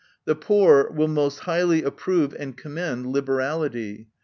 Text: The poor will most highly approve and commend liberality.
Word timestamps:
The 0.25 0.33
poor 0.33 0.89
will 0.91 1.07
most 1.07 1.41
highly 1.41 1.83
approve 1.83 2.33
and 2.39 2.57
commend 2.57 3.11
liberality. 3.13 4.07